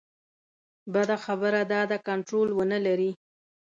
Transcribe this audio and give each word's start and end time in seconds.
بده 0.93 1.17
خبره 1.25 1.61
دا 1.71 1.81
ده 1.89 1.97
کنټرول 2.07 2.47
ونه 2.53 2.77
لري. 2.85 3.11